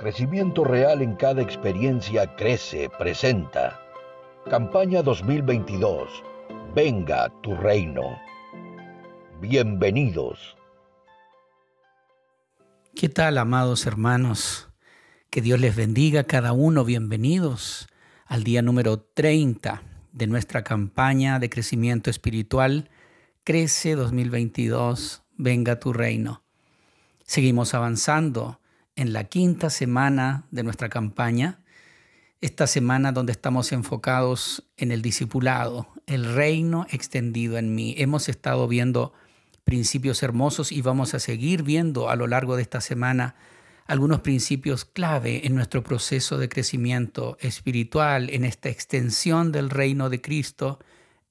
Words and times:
Crecimiento 0.00 0.64
Real 0.64 1.02
en 1.02 1.14
cada 1.14 1.42
experiencia 1.42 2.34
crece, 2.34 2.88
presenta. 2.98 3.78
Campaña 4.48 5.02
2022. 5.02 6.08
Venga 6.74 7.30
tu 7.42 7.54
reino. 7.54 8.18
Bienvenidos. 9.42 10.56
¿Qué 12.94 13.10
tal, 13.10 13.36
amados 13.36 13.84
hermanos? 13.84 14.70
Que 15.28 15.42
Dios 15.42 15.60
les 15.60 15.76
bendiga 15.76 16.24
cada 16.24 16.54
uno. 16.54 16.86
Bienvenidos 16.86 17.86
al 18.24 18.42
día 18.42 18.62
número 18.62 19.00
30 19.00 19.82
de 20.12 20.26
nuestra 20.26 20.64
campaña 20.64 21.38
de 21.38 21.50
crecimiento 21.50 22.08
espiritual. 22.08 22.88
Crece 23.44 23.96
2022. 23.96 25.24
Venga 25.36 25.78
tu 25.78 25.92
reino. 25.92 26.42
Seguimos 27.22 27.74
avanzando 27.74 28.59
en 29.00 29.14
la 29.14 29.24
quinta 29.24 29.70
semana 29.70 30.44
de 30.50 30.62
nuestra 30.62 30.90
campaña, 30.90 31.60
esta 32.42 32.66
semana 32.66 33.12
donde 33.12 33.32
estamos 33.32 33.72
enfocados 33.72 34.68
en 34.76 34.92
el 34.92 35.00
discipulado, 35.00 35.88
el 36.06 36.26
reino 36.34 36.86
extendido 36.90 37.56
en 37.56 37.74
mí. 37.74 37.94
Hemos 37.96 38.28
estado 38.28 38.68
viendo 38.68 39.14
principios 39.64 40.22
hermosos 40.22 40.70
y 40.70 40.82
vamos 40.82 41.14
a 41.14 41.18
seguir 41.18 41.62
viendo 41.62 42.10
a 42.10 42.16
lo 42.16 42.26
largo 42.26 42.56
de 42.56 42.62
esta 42.62 42.82
semana 42.82 43.36
algunos 43.86 44.20
principios 44.20 44.84
clave 44.84 45.46
en 45.46 45.54
nuestro 45.54 45.82
proceso 45.82 46.36
de 46.36 46.50
crecimiento 46.50 47.38
espiritual, 47.40 48.28
en 48.28 48.44
esta 48.44 48.68
extensión 48.68 49.50
del 49.50 49.70
reino 49.70 50.10
de 50.10 50.20
Cristo 50.20 50.78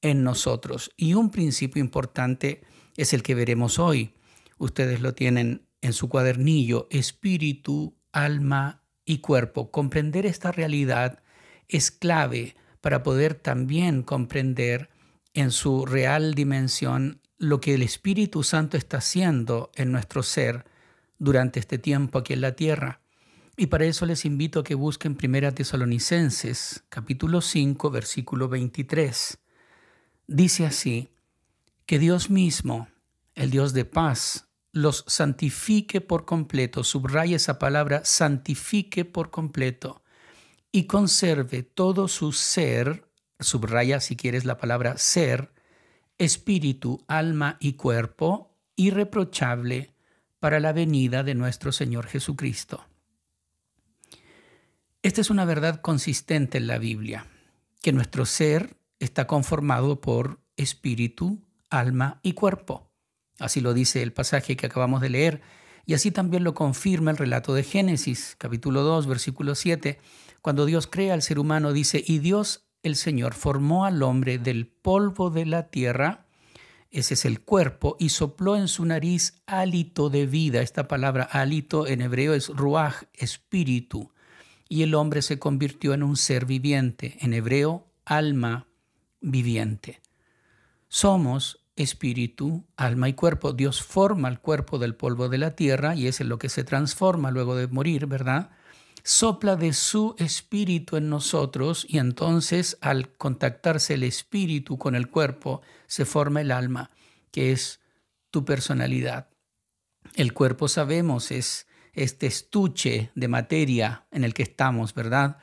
en 0.01 0.23
nosotros. 0.23 0.89
Y 0.97 1.13
un 1.13 1.29
principio 1.29 1.83
importante 1.83 2.63
es 2.97 3.13
el 3.13 3.21
que 3.21 3.35
veremos 3.35 3.77
hoy. 3.77 4.15
Ustedes 4.57 5.01
lo 5.01 5.13
tienen 5.13 5.68
en 5.81 5.93
su 5.93 6.09
cuadernillo 6.09 6.87
espíritu, 6.91 7.97
alma 8.11 8.83
y 9.05 9.19
cuerpo. 9.19 9.71
Comprender 9.71 10.25
esta 10.25 10.51
realidad 10.51 11.23
es 11.67 11.91
clave 11.91 12.55
para 12.81 13.03
poder 13.03 13.35
también 13.35 14.03
comprender 14.03 14.89
en 15.33 15.51
su 15.51 15.85
real 15.85 16.33
dimensión 16.33 17.21
lo 17.37 17.61
que 17.61 17.73
el 17.75 17.81
Espíritu 17.81 18.43
Santo 18.43 18.77
está 18.77 18.97
haciendo 18.97 19.71
en 19.75 19.91
nuestro 19.91 20.23
ser 20.23 20.65
durante 21.17 21.59
este 21.59 21.77
tiempo 21.77 22.19
aquí 22.19 22.33
en 22.33 22.41
la 22.41 22.55
tierra. 22.55 23.01
Y 23.55 23.67
para 23.67 23.85
eso 23.85 24.05
les 24.05 24.25
invito 24.25 24.61
a 24.61 24.63
que 24.63 24.75
busquen 24.75 25.17
1 25.21 25.53
Tesalonicenses, 25.53 26.83
capítulo 26.89 27.41
5, 27.41 27.91
versículo 27.91 28.47
23. 28.49 29.37
Dice 30.27 30.65
así, 30.65 31.09
que 31.85 31.97
Dios 31.97 32.29
mismo, 32.29 32.87
el 33.33 33.49
Dios 33.49 33.73
de 33.73 33.83
paz, 33.83 34.48
los 34.71 35.03
santifique 35.07 36.01
por 36.01 36.25
completo, 36.25 36.83
subraya 36.83 37.35
esa 37.35 37.59
palabra, 37.59 38.01
santifique 38.05 39.05
por 39.05 39.31
completo, 39.31 40.03
y 40.71 40.85
conserve 40.85 41.63
todo 41.63 42.07
su 42.07 42.31
ser, 42.31 43.07
subraya 43.39 43.99
si 43.99 44.15
quieres 44.15 44.45
la 44.45 44.57
palabra 44.57 44.97
ser, 44.97 45.51
espíritu, 46.17 47.03
alma 47.07 47.57
y 47.59 47.73
cuerpo, 47.73 48.55
irreprochable 48.75 49.95
para 50.39 50.59
la 50.59 50.73
venida 50.73 51.23
de 51.23 51.35
nuestro 51.35 51.71
Señor 51.71 52.07
Jesucristo. 52.07 52.85
Esta 55.01 55.21
es 55.21 55.29
una 55.29 55.45
verdad 55.45 55.81
consistente 55.81 56.57
en 56.57 56.67
la 56.67 56.77
Biblia, 56.77 57.25
que 57.81 57.93
nuestro 57.93 58.25
ser 58.25 58.77
está 58.99 59.27
conformado 59.27 60.01
por 60.01 60.41
espíritu, 60.57 61.41
alma 61.69 62.19
y 62.21 62.33
cuerpo. 62.33 62.88
Así 63.39 63.61
lo 63.61 63.73
dice 63.73 64.01
el 64.01 64.13
pasaje 64.13 64.55
que 64.55 64.67
acabamos 64.67 65.01
de 65.01 65.09
leer. 65.09 65.41
Y 65.85 65.93
así 65.93 66.11
también 66.11 66.43
lo 66.43 66.53
confirma 66.53 67.11
el 67.11 67.17
relato 67.17 67.53
de 67.53 67.63
Génesis, 67.63 68.35
capítulo 68.37 68.83
2, 68.83 69.07
versículo 69.07 69.55
7, 69.55 69.99
cuando 70.41 70.65
Dios 70.65 70.87
crea 70.87 71.13
al 71.13 71.21
ser 71.21 71.39
humano, 71.39 71.73
dice, 71.73 72.03
y 72.05 72.19
Dios 72.19 72.69
el 72.83 72.95
Señor 72.95 73.33
formó 73.33 73.85
al 73.85 74.03
hombre 74.03 74.37
del 74.37 74.67
polvo 74.67 75.29
de 75.29 75.45
la 75.45 75.69
tierra, 75.69 76.25
ese 76.91 77.13
es 77.13 77.25
el 77.25 77.41
cuerpo, 77.41 77.95
y 77.99 78.09
sopló 78.09 78.55
en 78.55 78.67
su 78.67 78.85
nariz 78.85 79.41
hálito 79.45 80.09
de 80.09 80.25
vida. 80.25 80.61
Esta 80.61 80.87
palabra 80.87 81.23
hálito 81.31 81.85
en 81.87 82.01
hebreo 82.01 82.33
es 82.33 82.47
ruach, 82.49 83.03
espíritu. 83.13 84.11
Y 84.67 84.83
el 84.83 84.95
hombre 84.95 85.21
se 85.21 85.37
convirtió 85.37 85.93
en 85.93 86.03
un 86.03 86.15
ser 86.15 86.45
viviente, 86.45 87.17
en 87.21 87.33
hebreo 87.33 87.91
alma 88.05 88.67
viviente. 89.21 90.01
Somos 90.87 91.58
espíritu, 91.79 92.65
alma 92.75 93.07
y 93.07 93.13
cuerpo. 93.13 93.53
Dios 93.53 93.81
forma 93.81 94.27
el 94.27 94.39
cuerpo 94.39 94.77
del 94.77 94.95
polvo 94.95 95.29
de 95.29 95.37
la 95.37 95.55
tierra 95.55 95.95
y 95.95 96.07
es 96.07 96.19
en 96.19 96.29
lo 96.29 96.37
que 96.37 96.49
se 96.49 96.65
transforma 96.65 97.31
luego 97.31 97.55
de 97.55 97.67
morir, 97.67 98.05
¿verdad? 98.05 98.51
Sopla 99.03 99.55
de 99.55 99.71
su 99.71 100.13
espíritu 100.17 100.97
en 100.97 101.09
nosotros 101.09 101.85
y 101.87 101.97
entonces 101.97 102.77
al 102.81 103.13
contactarse 103.13 103.93
el 103.93 104.03
espíritu 104.03 104.77
con 104.77 104.93
el 104.93 105.09
cuerpo 105.09 105.61
se 105.87 106.03
forma 106.03 106.41
el 106.41 106.51
alma, 106.51 106.91
que 107.31 107.53
es 107.53 107.79
tu 108.29 108.43
personalidad. 108.43 109.29
El 110.15 110.33
cuerpo 110.33 110.67
sabemos 110.67 111.31
es 111.31 111.65
este 111.93 112.27
estuche 112.27 113.11
de 113.15 113.27
materia 113.29 114.05
en 114.11 114.25
el 114.25 114.33
que 114.33 114.43
estamos, 114.43 114.93
¿verdad? 114.93 115.37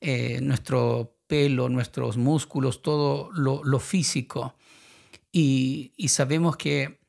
Eh, 0.00 0.40
nuestro 0.40 1.18
pelo, 1.26 1.68
nuestros 1.68 2.16
músculos, 2.16 2.80
todo 2.80 3.30
lo, 3.32 3.62
lo 3.64 3.78
físico 3.80 4.56
y, 5.36 5.90
sabemos 6.10 6.56
que 6.56 7.00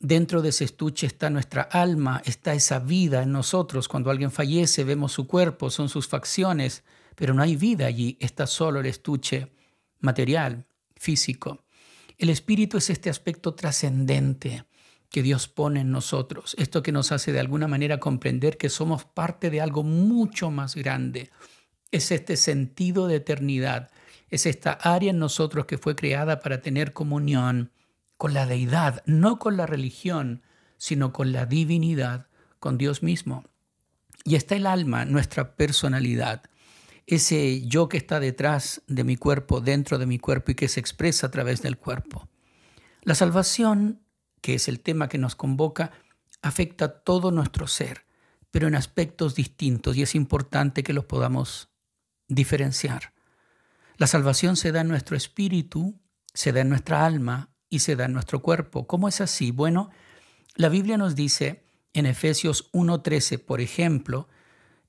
dentro 0.00 0.42
de 0.42 0.48
ese 0.48 0.64
estuche 0.64 1.06
está 1.06 1.30
nuestra 1.30 1.62
alma, 1.62 2.20
está 2.24 2.52
esa 2.52 2.80
vida 2.80 3.22
en 3.22 3.30
nosotros. 3.30 3.86
Cuando 3.86 4.10
alguien 4.10 4.32
fallece 4.32 4.82
vemos 4.82 5.12
su 5.12 5.28
cuerpo, 5.28 5.70
son 5.70 5.88
sus 5.88 6.08
facciones, 6.08 6.82
pero 7.14 7.34
no 7.34 7.42
hay 7.42 7.54
vida 7.54 7.86
allí, 7.86 8.16
está 8.18 8.48
solo 8.48 8.80
el 8.80 8.86
estuche 8.86 9.52
material, 10.00 10.66
físico. 10.96 11.64
El 12.16 12.30
espíritu 12.30 12.78
es 12.78 12.90
este 12.90 13.10
aspecto 13.10 13.54
trascendente 13.54 14.64
que 15.08 15.22
Dios 15.22 15.46
pone 15.46 15.82
en 15.82 15.92
nosotros, 15.92 16.56
esto 16.58 16.82
que 16.82 16.90
nos 16.90 17.12
hace 17.12 17.30
de 17.30 17.38
alguna 17.38 17.68
manera 17.68 18.00
comprender 18.00 18.58
que 18.58 18.70
somos 18.70 19.04
parte 19.04 19.50
de 19.50 19.60
algo 19.60 19.84
mucho 19.84 20.50
más 20.50 20.74
grande. 20.74 21.30
Es 21.92 22.10
este 22.10 22.36
sentido 22.36 23.06
de 23.06 23.16
eternidad 23.16 23.92
es 24.30 24.46
esta 24.46 24.72
área 24.72 25.10
en 25.10 25.18
nosotros 25.18 25.66
que 25.66 25.78
fue 25.78 25.96
creada 25.96 26.40
para 26.40 26.60
tener 26.60 26.92
comunión 26.92 27.72
con 28.16 28.34
la 28.34 28.46
deidad, 28.46 29.02
no 29.06 29.38
con 29.38 29.56
la 29.56 29.66
religión, 29.66 30.42
sino 30.76 31.12
con 31.12 31.32
la 31.32 31.46
divinidad, 31.46 32.28
con 32.58 32.78
Dios 32.78 33.02
mismo. 33.02 33.44
Y 34.24 34.34
está 34.34 34.56
el 34.56 34.66
alma, 34.66 35.04
nuestra 35.04 35.54
personalidad, 35.56 36.42
ese 37.06 37.66
yo 37.66 37.88
que 37.88 37.96
está 37.96 38.20
detrás 38.20 38.82
de 38.86 39.04
mi 39.04 39.16
cuerpo, 39.16 39.60
dentro 39.60 39.98
de 39.98 40.06
mi 40.06 40.18
cuerpo 40.18 40.50
y 40.50 40.54
que 40.54 40.68
se 40.68 40.80
expresa 40.80 41.28
a 41.28 41.30
través 41.30 41.62
del 41.62 41.78
cuerpo. 41.78 42.28
La 43.02 43.14
salvación, 43.14 44.02
que 44.42 44.54
es 44.54 44.68
el 44.68 44.80
tema 44.80 45.08
que 45.08 45.16
nos 45.16 45.34
convoca, 45.34 45.92
afecta 46.42 47.02
todo 47.02 47.30
nuestro 47.30 47.66
ser, 47.66 48.04
pero 48.50 48.68
en 48.68 48.74
aspectos 48.74 49.34
distintos 49.34 49.96
y 49.96 50.02
es 50.02 50.14
importante 50.14 50.82
que 50.82 50.92
los 50.92 51.06
podamos 51.06 51.70
diferenciar. 52.28 53.14
La 53.98 54.06
salvación 54.06 54.54
se 54.54 54.70
da 54.70 54.82
en 54.82 54.88
nuestro 54.88 55.16
espíritu, 55.16 56.00
se 56.32 56.52
da 56.52 56.60
en 56.60 56.68
nuestra 56.68 57.04
alma 57.04 57.50
y 57.68 57.80
se 57.80 57.96
da 57.96 58.04
en 58.04 58.12
nuestro 58.12 58.40
cuerpo. 58.40 58.86
¿Cómo 58.86 59.08
es 59.08 59.20
así? 59.20 59.50
Bueno, 59.50 59.90
la 60.54 60.68
Biblia 60.68 60.96
nos 60.96 61.16
dice 61.16 61.64
en 61.94 62.06
Efesios 62.06 62.70
1.13, 62.70 63.44
por 63.44 63.60
ejemplo, 63.60 64.28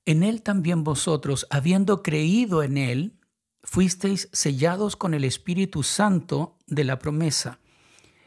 en 0.06 0.22
Él 0.22 0.42
también 0.42 0.84
vosotros, 0.84 1.48
habiendo 1.50 2.04
creído 2.04 2.62
en 2.62 2.78
Él, 2.78 3.18
fuisteis 3.64 4.28
sellados 4.32 4.94
con 4.94 5.12
el 5.12 5.24
Espíritu 5.24 5.82
Santo 5.82 6.56
de 6.68 6.84
la 6.84 7.00
promesa. 7.00 7.58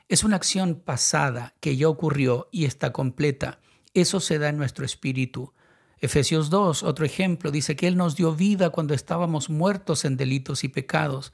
Es 0.09 0.25
una 0.25 0.35
acción 0.35 0.81
pasada 0.83 1.55
que 1.61 1.77
ya 1.77 1.87
ocurrió 1.87 2.49
y 2.51 2.65
está 2.65 2.91
completa. 2.91 3.61
Eso 3.93 4.19
se 4.19 4.37
da 4.37 4.49
en 4.49 4.57
nuestro 4.57 4.83
espíritu. 4.83 5.53
Efesios 6.03 6.49
2, 6.49 6.83
otro 6.83 7.05
ejemplo, 7.05 7.49
dice 7.49 7.77
que 7.77 7.87
Él 7.87 7.95
nos 7.95 8.17
dio 8.17 8.35
vida 8.35 8.71
cuando 8.71 8.93
estábamos 8.93 9.49
muertos 9.49 10.03
en 10.03 10.17
delitos 10.17 10.65
y 10.65 10.67
pecados. 10.67 11.31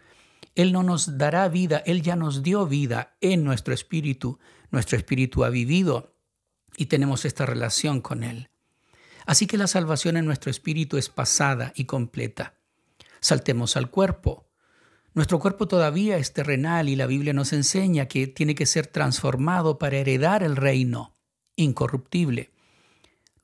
Él 0.53 0.73
no 0.73 0.83
nos 0.83 1.17
dará 1.17 1.49
vida, 1.49 1.81
Él 1.87 2.03
ya 2.03 2.15
nos 2.15 2.43
dio 2.43 2.67
vida 2.67 3.17
en 3.19 3.43
nuestro 3.43 3.73
espíritu. 3.73 4.37
Nuestro 4.69 4.95
espíritu 4.95 5.43
ha 5.43 5.49
vivido 5.49 6.13
y 6.77 6.85
tenemos 6.85 7.25
esta 7.25 7.47
relación 7.47 7.99
con 7.99 8.23
Él. 8.23 8.51
Así 9.25 9.47
que 9.47 9.57
la 9.57 9.65
salvación 9.65 10.17
en 10.17 10.25
nuestro 10.25 10.51
espíritu 10.51 10.97
es 10.97 11.09
pasada 11.09 11.73
y 11.75 11.85
completa. 11.85 12.53
Saltemos 13.21 13.75
al 13.75 13.89
cuerpo. 13.89 14.51
Nuestro 15.15 15.39
cuerpo 15.39 15.67
todavía 15.67 16.17
es 16.17 16.31
terrenal 16.31 16.89
y 16.89 16.95
la 16.95 17.07
Biblia 17.07 17.33
nos 17.33 17.53
enseña 17.53 18.05
que 18.05 18.27
tiene 18.27 18.53
que 18.53 18.67
ser 18.67 18.85
transformado 18.85 19.79
para 19.79 19.97
heredar 19.97 20.43
el 20.43 20.55
reino 20.55 21.15
incorruptible. 21.55 22.51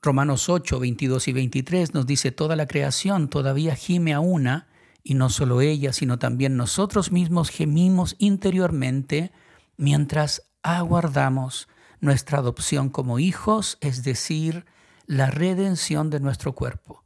Romanos 0.06 0.48
8, 0.48 0.78
22 0.78 1.26
y 1.26 1.32
23 1.32 1.92
nos 1.92 2.06
dice, 2.06 2.30
toda 2.30 2.54
la 2.54 2.68
creación 2.68 3.28
todavía 3.28 3.74
gime 3.74 4.14
a 4.14 4.20
una, 4.20 4.68
y 5.02 5.14
no 5.14 5.30
solo 5.30 5.60
ella, 5.60 5.92
sino 5.92 6.18
también 6.18 6.56
nosotros 6.56 7.10
mismos 7.10 7.50
gemimos 7.50 8.14
interiormente 8.18 9.32
mientras 9.76 10.42
aguardamos 10.62 11.68
nuestra 12.00 12.38
adopción 12.38 12.88
como 12.88 13.18
hijos, 13.18 13.78
es 13.80 14.04
decir, 14.04 14.64
la 15.06 15.30
redención 15.30 16.08
de 16.08 16.20
nuestro 16.20 16.54
cuerpo. 16.54 17.04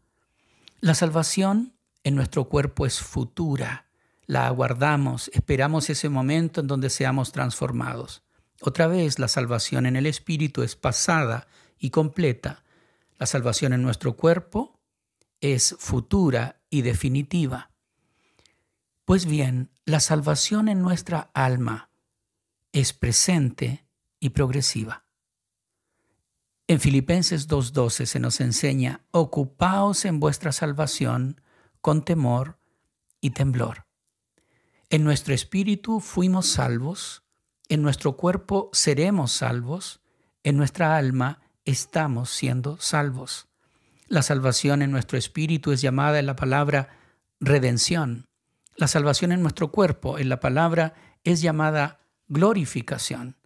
La 0.80 0.94
salvación 0.94 1.72
en 2.04 2.14
nuestro 2.16 2.50
cuerpo 2.50 2.84
es 2.84 3.00
futura, 3.00 3.86
la 4.26 4.46
aguardamos, 4.46 5.30
esperamos 5.32 5.88
ese 5.88 6.10
momento 6.10 6.60
en 6.60 6.66
donde 6.66 6.90
seamos 6.90 7.32
transformados. 7.32 8.22
Otra 8.60 8.86
vez, 8.88 9.18
la 9.18 9.28
salvación 9.28 9.86
en 9.86 9.96
el 9.96 10.04
Espíritu 10.04 10.62
es 10.62 10.76
pasada 10.76 11.48
y 11.78 11.88
completa. 11.90 12.62
La 13.20 13.26
salvación 13.26 13.74
en 13.74 13.82
nuestro 13.82 14.16
cuerpo 14.16 14.80
es 15.42 15.76
futura 15.78 16.62
y 16.70 16.80
definitiva. 16.80 17.70
Pues 19.04 19.26
bien, 19.26 19.70
la 19.84 20.00
salvación 20.00 20.68
en 20.68 20.80
nuestra 20.80 21.30
alma 21.34 21.90
es 22.72 22.94
presente 22.94 23.86
y 24.20 24.30
progresiva. 24.30 25.04
En 26.66 26.80
Filipenses 26.80 27.46
2.12 27.46 28.06
se 28.06 28.20
nos 28.20 28.40
enseña, 28.40 29.04
ocupaos 29.10 30.06
en 30.06 30.18
vuestra 30.18 30.50
salvación 30.50 31.42
con 31.82 32.06
temor 32.06 32.58
y 33.20 33.30
temblor. 33.32 33.84
En 34.88 35.04
nuestro 35.04 35.34
espíritu 35.34 36.00
fuimos 36.00 36.46
salvos, 36.46 37.22
en 37.68 37.82
nuestro 37.82 38.16
cuerpo 38.16 38.70
seremos 38.72 39.30
salvos, 39.32 40.00
en 40.42 40.56
nuestra 40.56 40.96
alma 40.96 41.39
estamos 41.64 42.30
siendo 42.30 42.78
salvos. 42.78 43.48
La 44.08 44.22
salvación 44.22 44.82
en 44.82 44.90
nuestro 44.90 45.18
espíritu 45.18 45.72
es 45.72 45.80
llamada 45.80 46.18
en 46.18 46.26
la 46.26 46.36
palabra 46.36 46.88
redención. 47.38 48.26
La 48.76 48.88
salvación 48.88 49.32
en 49.32 49.42
nuestro 49.42 49.70
cuerpo 49.70 50.18
en 50.18 50.28
la 50.28 50.40
palabra 50.40 50.94
es 51.24 51.40
llamada 51.40 52.00
glorificación. 52.28 53.36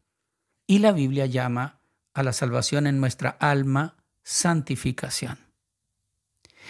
Y 0.67 0.79
la 0.79 0.93
Biblia 0.93 1.27
llama 1.27 1.81
a 2.15 2.23
la 2.23 2.33
salvación 2.33 2.87
en 2.87 3.01
nuestra 3.01 3.31
alma, 3.31 3.97
santificación. 4.23 5.39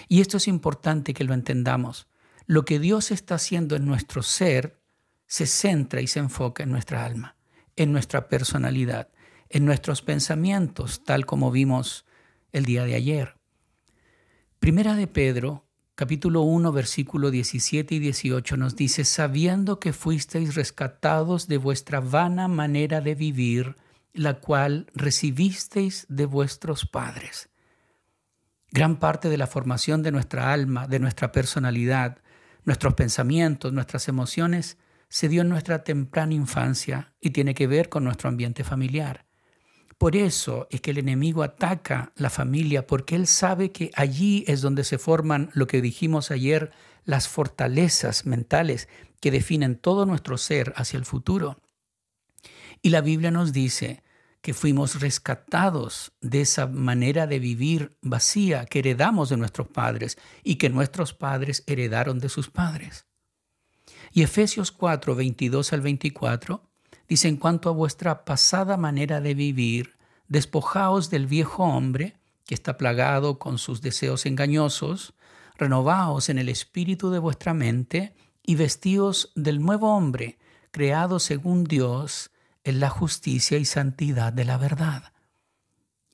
Y 0.08 0.20
esto 0.20 0.38
es 0.38 0.48
importante 0.48 1.14
que 1.14 1.24
lo 1.24 1.34
entendamos. 1.34 2.08
Lo 2.46 2.64
que 2.64 2.78
Dios 2.78 3.10
está 3.10 3.36
haciendo 3.36 3.76
en 3.76 3.86
nuestro 3.86 4.22
ser 4.22 4.80
se 5.26 5.46
centra 5.46 6.00
y 6.00 6.06
se 6.06 6.18
enfoca 6.18 6.62
en 6.62 6.70
nuestra 6.70 7.04
alma, 7.04 7.36
en 7.76 7.92
nuestra 7.92 8.28
personalidad, 8.28 9.08
en 9.48 9.64
nuestros 9.64 10.02
pensamientos, 10.02 11.04
tal 11.04 11.26
como 11.26 11.50
vimos 11.50 12.04
el 12.52 12.64
día 12.64 12.84
de 12.84 12.94
ayer. 12.94 13.36
Primera 14.58 14.94
de 14.94 15.06
Pedro, 15.06 15.66
capítulo 15.94 16.42
1, 16.42 16.72
versículo 16.72 17.30
17 17.30 17.94
y 17.94 17.98
18 17.98 18.56
nos 18.56 18.76
dice, 18.76 19.04
sabiendo 19.04 19.78
que 19.78 19.92
fuisteis 19.92 20.54
rescatados 20.54 21.48
de 21.48 21.58
vuestra 21.58 22.00
vana 22.00 22.48
manera 22.48 23.00
de 23.00 23.14
vivir, 23.14 23.76
la 24.12 24.40
cual 24.40 24.86
recibisteis 24.94 26.06
de 26.08 26.26
vuestros 26.26 26.86
padres. 26.86 27.50
Gran 28.70 28.98
parte 28.98 29.28
de 29.28 29.36
la 29.36 29.46
formación 29.46 30.02
de 30.02 30.12
nuestra 30.12 30.52
alma, 30.52 30.88
de 30.88 30.98
nuestra 30.98 31.30
personalidad, 31.30 32.18
nuestros 32.64 32.94
pensamientos, 32.94 33.72
nuestras 33.72 34.08
emociones, 34.08 34.78
se 35.08 35.28
dio 35.28 35.42
en 35.42 35.48
nuestra 35.48 35.84
temprana 35.84 36.34
infancia 36.34 37.14
y 37.20 37.30
tiene 37.30 37.54
que 37.54 37.66
ver 37.66 37.88
con 37.88 38.02
nuestro 38.02 38.28
ambiente 38.28 38.64
familiar. 38.64 39.26
Por 39.98 40.16
eso 40.16 40.66
es 40.70 40.80
que 40.80 40.90
el 40.90 40.98
enemigo 40.98 41.42
ataca 41.42 42.12
la 42.16 42.30
familia, 42.30 42.86
porque 42.86 43.16
él 43.16 43.26
sabe 43.26 43.72
que 43.72 43.90
allí 43.94 44.44
es 44.46 44.60
donde 44.60 44.84
se 44.84 44.98
forman 44.98 45.50
lo 45.54 45.66
que 45.66 45.80
dijimos 45.80 46.30
ayer, 46.30 46.72
las 47.04 47.28
fortalezas 47.28 48.26
mentales 48.26 48.88
que 49.20 49.30
definen 49.30 49.76
todo 49.76 50.06
nuestro 50.06 50.36
ser 50.36 50.72
hacia 50.76 50.98
el 50.98 51.04
futuro. 51.04 51.58
Y 52.82 52.90
la 52.90 53.00
Biblia 53.00 53.30
nos 53.30 53.52
dice 53.52 54.02
que 54.42 54.52
fuimos 54.52 55.00
rescatados 55.00 56.12
de 56.20 56.42
esa 56.42 56.66
manera 56.66 57.26
de 57.26 57.38
vivir 57.38 57.96
vacía 58.02 58.66
que 58.66 58.80
heredamos 58.80 59.30
de 59.30 59.38
nuestros 59.38 59.68
padres 59.68 60.18
y 60.42 60.56
que 60.56 60.68
nuestros 60.68 61.14
padres 61.14 61.64
heredaron 61.66 62.18
de 62.18 62.28
sus 62.28 62.50
padres. 62.50 63.06
Y 64.12 64.22
Efesios 64.22 64.70
4, 64.70 65.14
22 65.14 65.72
al 65.72 65.80
24 65.80 66.73
dice, 67.08 67.28
en 67.28 67.36
cuanto 67.36 67.68
a 67.68 67.72
vuestra 67.72 68.24
pasada 68.24 68.76
manera 68.76 69.20
de 69.20 69.34
vivir, 69.34 69.96
despojaos 70.28 71.10
del 71.10 71.26
viejo 71.26 71.64
hombre 71.64 72.16
que 72.46 72.54
está 72.54 72.76
plagado 72.76 73.38
con 73.38 73.58
sus 73.58 73.80
deseos 73.80 74.26
engañosos, 74.26 75.14
renovaos 75.56 76.28
en 76.28 76.38
el 76.38 76.48
espíritu 76.48 77.10
de 77.10 77.18
vuestra 77.18 77.54
mente 77.54 78.14
y 78.42 78.56
vestíos 78.56 79.32
del 79.34 79.60
nuevo 79.60 79.94
hombre, 79.94 80.38
creado 80.70 81.18
según 81.18 81.64
Dios, 81.64 82.30
en 82.64 82.80
la 82.80 82.90
justicia 82.90 83.58
y 83.58 83.64
santidad 83.64 84.32
de 84.32 84.44
la 84.44 84.56
verdad. 84.56 85.12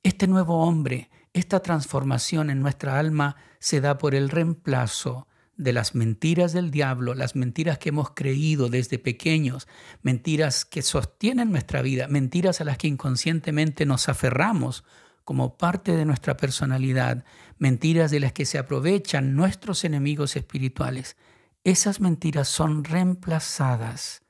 Este 0.02 0.26
nuevo 0.26 0.62
hombre, 0.64 1.10
esta 1.32 1.60
transformación 1.60 2.50
en 2.50 2.60
nuestra 2.60 2.98
alma 2.98 3.36
se 3.58 3.81
da 3.81 3.98
por 3.98 4.14
el 4.14 4.28
reemplazo 4.28 5.28
de 5.60 5.74
las 5.74 5.94
mentiras 5.94 6.54
del 6.54 6.70
diablo, 6.70 7.14
las 7.14 7.36
mentiras 7.36 7.78
que 7.78 7.90
hemos 7.90 8.12
creído 8.12 8.70
desde 8.70 8.98
pequeños, 8.98 9.68
mentiras 10.02 10.64
que 10.64 10.80
sostienen 10.80 11.50
nuestra 11.50 11.82
vida, 11.82 12.08
mentiras 12.08 12.62
a 12.62 12.64
las 12.64 12.78
que 12.78 12.88
inconscientemente 12.88 13.84
nos 13.84 14.08
aferramos 14.08 14.84
como 15.22 15.58
parte 15.58 15.96
de 15.96 16.06
nuestra 16.06 16.38
personalidad, 16.38 17.24
mentiras 17.58 18.10
de 18.10 18.20
las 18.20 18.32
que 18.32 18.46
se 18.46 18.56
aprovechan 18.56 19.36
nuestros 19.36 19.84
enemigos 19.84 20.34
espirituales. 20.34 21.18
Esas 21.62 22.00
mentiras 22.00 22.48
son 22.48 22.82
reemplazadas 22.82 24.22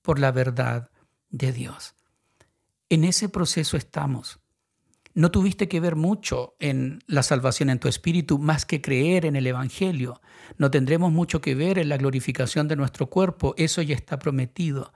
por 0.00 0.18
la 0.18 0.32
verdad 0.32 0.90
de 1.28 1.52
Dios. 1.52 1.96
En 2.88 3.04
ese 3.04 3.28
proceso 3.28 3.76
estamos. 3.76 4.40
No 5.18 5.32
tuviste 5.32 5.66
que 5.66 5.80
ver 5.80 5.96
mucho 5.96 6.54
en 6.60 7.02
la 7.08 7.24
salvación 7.24 7.70
en 7.70 7.80
tu 7.80 7.88
espíritu 7.88 8.38
más 8.38 8.64
que 8.64 8.80
creer 8.80 9.26
en 9.26 9.34
el 9.34 9.48
Evangelio. 9.48 10.20
No 10.58 10.70
tendremos 10.70 11.10
mucho 11.10 11.40
que 11.40 11.56
ver 11.56 11.80
en 11.80 11.88
la 11.88 11.96
glorificación 11.96 12.68
de 12.68 12.76
nuestro 12.76 13.08
cuerpo, 13.08 13.52
eso 13.56 13.82
ya 13.82 13.96
está 13.96 14.20
prometido. 14.20 14.92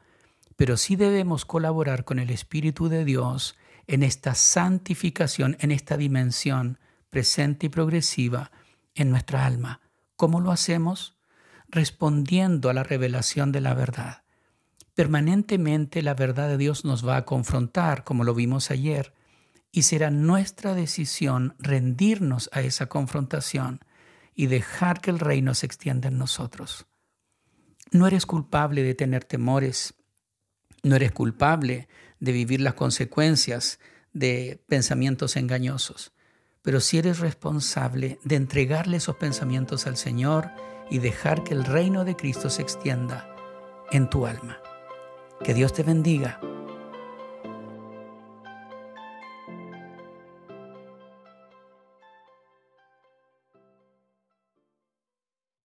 Pero 0.54 0.76
sí 0.76 0.94
debemos 0.94 1.44
colaborar 1.44 2.04
con 2.04 2.20
el 2.20 2.30
Espíritu 2.30 2.88
de 2.88 3.04
Dios 3.04 3.56
en 3.88 4.04
esta 4.04 4.36
santificación, 4.36 5.56
en 5.58 5.72
esta 5.72 5.96
dimensión 5.96 6.78
presente 7.10 7.66
y 7.66 7.70
progresiva 7.70 8.52
en 8.94 9.10
nuestra 9.10 9.44
alma. 9.44 9.80
¿Cómo 10.14 10.40
lo 10.40 10.52
hacemos? 10.52 11.16
Respondiendo 11.66 12.70
a 12.70 12.74
la 12.74 12.84
revelación 12.84 13.50
de 13.50 13.60
la 13.60 13.74
verdad. 13.74 14.22
Permanentemente 14.94 16.00
la 16.00 16.14
verdad 16.14 16.46
de 16.46 16.58
Dios 16.58 16.84
nos 16.84 17.04
va 17.04 17.16
a 17.16 17.24
confrontar, 17.24 18.04
como 18.04 18.22
lo 18.22 18.34
vimos 18.34 18.70
ayer, 18.70 19.14
y 19.72 19.82
será 19.82 20.10
nuestra 20.10 20.74
decisión 20.74 21.56
rendirnos 21.58 22.50
a 22.52 22.60
esa 22.60 22.86
confrontación 22.86 23.80
y 24.34 24.46
dejar 24.46 25.00
que 25.00 25.10
el 25.10 25.18
reino 25.18 25.54
se 25.54 25.66
extienda 25.66 26.08
en 26.08 26.18
nosotros. 26.18 26.86
No 27.90 28.06
eres 28.06 28.26
culpable 28.26 28.82
de 28.82 28.94
tener 28.94 29.24
temores, 29.24 29.94
no 30.82 30.94
eres 30.94 31.12
culpable 31.12 31.88
de 32.20 32.32
vivir 32.32 32.60
las 32.60 32.74
consecuencias 32.74 33.80
de 34.12 34.62
pensamientos 34.68 35.36
engañosos, 35.36 36.12
pero 36.60 36.80
sí 36.80 36.98
eres 36.98 37.18
responsable 37.18 38.18
de 38.24 38.36
entregarle 38.36 38.98
esos 38.98 39.16
pensamientos 39.16 39.86
al 39.86 39.96
Señor 39.96 40.50
y 40.90 40.98
dejar 40.98 41.44
que 41.44 41.54
el 41.54 41.64
reino 41.64 42.04
de 42.04 42.14
Cristo 42.14 42.50
se 42.50 42.62
extienda 42.62 43.34
en 43.90 44.08
tu 44.08 44.26
alma. 44.26 44.58
Que 45.42 45.54
Dios 45.54 45.72
te 45.72 45.82
bendiga 45.82 46.40